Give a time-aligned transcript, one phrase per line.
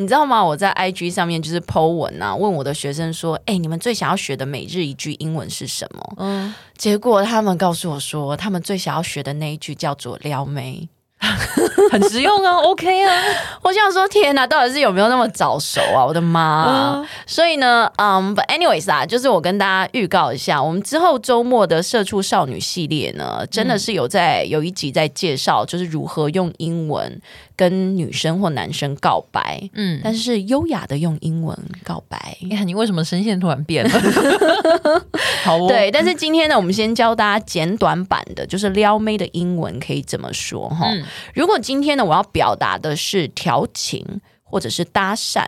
[0.00, 0.42] 你知道吗？
[0.42, 10.88] 我在 IG 上面就是 po 文啊，问我的学生说：“哎，你们最想要学的每日一句英文是什么？”嗯，结果他们告诉我说，他们最想要学的那一句叫做“撩妹”。
[11.90, 13.22] 很实用啊，OK 啊！
[13.62, 16.04] 我想说，天哪，到底是有没有那么早熟啊？
[16.04, 27.20] 我的妈、啊！Uh, 所以呢，嗯、um,，But anyways 啊，就是我跟大家预告一下，我们之后周末的社畜少女系列呢，真的是有在、嗯、有一集在介绍，就是如何用英文
[27.54, 29.68] 跟女生或男生告白。
[29.74, 32.36] 嗯，但是优雅的用英文告白。
[32.40, 33.90] 你看，你为什么声线突然变了？
[35.44, 35.90] 好、哦，对。
[35.90, 40.86] 但是今天呢，我们先教大家简短版的，就是撩妹的英文可以怎么说哈。
[40.88, 45.44] 嗯如果今天呢，我要表达的是调情或者是搭讪、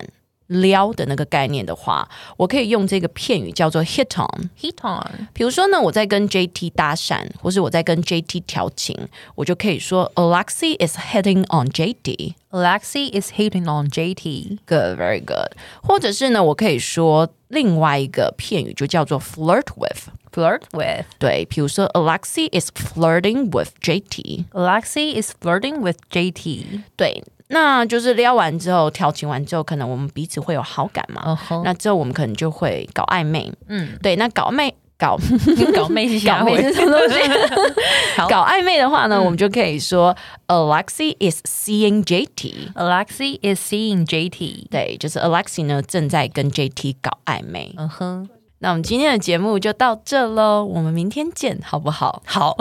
[0.46, 4.50] 撩的那个概念的话，我可以用这个片语叫做 hit on。
[4.60, 5.26] hit on。
[5.32, 8.96] 比如说呢，我在跟 JT 搭讪，或是我在跟 JT 调情，
[9.34, 12.34] 我就可以说 Alexi is hitting on JT。
[12.50, 14.58] Alexi is hitting on JT。
[14.66, 15.56] Good, very good。
[15.82, 20.08] 或者是呢，我可以说另外一个片语，就叫做 flirt with。
[20.31, 26.81] Flirt with，对，比如说 Alexi is flirting with JT。Alexi is flirting with JT。
[26.95, 31.23] 对，那就是撩完之后，调情完之后，可能我们彼此会有好感嘛。
[31.25, 31.63] Uh huh.
[31.63, 33.51] 那之后我们可能就会搞暧昧。
[33.67, 35.17] 嗯，对，那搞暧搞
[35.75, 37.19] 搞昧是搞昧是什么东西？
[38.29, 40.15] 搞暧昧的话呢，嗯、我们就可以说
[40.47, 44.67] Alexi is seeing JT。Alexi is seeing JT。
[44.69, 47.73] 对，就是 Alexi 呢正在跟 JT 搞暧昧。
[47.77, 48.29] 嗯哼、uh。Huh.
[48.62, 52.22] 那我们今天的节目就到这喽，我们明天见，好不好？
[52.24, 52.56] 好，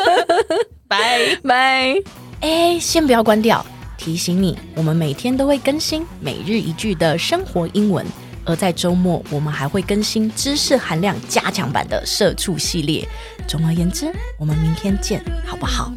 [0.88, 1.94] 拜拜。
[2.40, 3.64] 哎，先不要关掉，
[3.98, 8.06] 提醒你，我们每天都会更新每日一句的生活英文，
[8.46, 13.06] 而在周末我们还会更新知识含量加强版的社畜系列。
[13.46, 15.92] 总而言之，我们明天见，好不好？